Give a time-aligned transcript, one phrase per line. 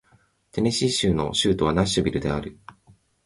[0.51, 2.57] テネシー州の州都はナッシュビルである